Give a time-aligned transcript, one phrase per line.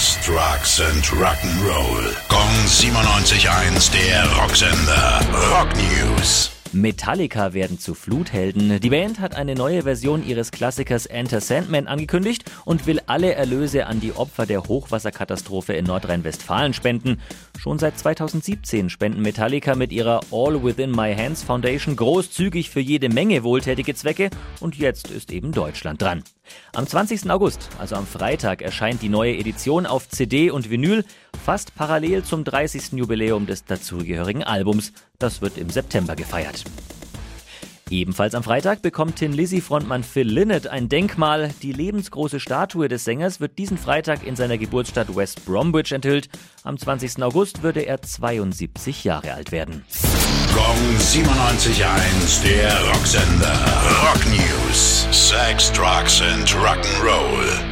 [0.00, 2.16] Sex, Drugs and Rock'n'Roll.
[2.28, 5.20] Gong 97.1, der Rocksender.
[5.50, 6.50] Rock News.
[6.72, 8.80] Metallica werden zu Fluthelden.
[8.80, 13.86] Die Band hat eine neue Version ihres Klassikers Enter Sandman angekündigt und will alle Erlöse
[13.86, 17.20] an die Opfer der Hochwasserkatastrophe in Nordrhein-Westfalen spenden.
[17.60, 23.10] Schon seit 2017 spenden Metallica mit ihrer All Within My Hands Foundation großzügig für jede
[23.10, 26.24] Menge wohltätige Zwecke und jetzt ist eben Deutschland dran.
[26.72, 27.30] Am 20.
[27.30, 31.04] August, also am Freitag, erscheint die neue Edition auf CD und Vinyl,
[31.44, 32.92] fast parallel zum 30.
[32.92, 34.94] Jubiläum des dazugehörigen Albums.
[35.18, 36.64] Das wird im September gefeiert.
[37.90, 41.52] Ebenfalls am Freitag bekommt Tin Lizzy-Frontmann Phil Lynott ein Denkmal.
[41.62, 46.28] Die lebensgroße Statue des Sängers wird diesen Freitag in seiner Geburtsstadt West Bromwich enthüllt.
[46.62, 47.22] Am 20.
[47.22, 49.84] August würde er 72 Jahre alt werden.
[50.54, 53.58] Gong 97.1, der Rocksender.
[54.02, 55.06] Rock News.
[55.10, 57.69] Sex, Drugs and Rock'n'Roll.